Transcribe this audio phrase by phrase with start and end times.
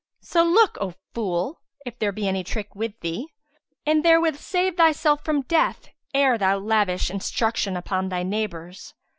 [0.21, 3.27] So look, O fool, if there be any trick with thee;
[3.85, 8.95] and therewith save thyself from death ere thou lavish instruction upon thy neighbours.